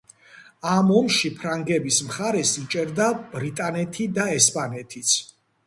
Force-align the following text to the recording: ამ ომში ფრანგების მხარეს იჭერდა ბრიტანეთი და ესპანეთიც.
ამ 0.75 0.87
ომში 0.99 1.31
ფრანგების 1.41 1.99
მხარეს 2.09 2.55
იჭერდა 2.63 3.11
ბრიტანეთი 3.37 4.11
და 4.19 4.29
ესპანეთიც. 4.41 5.17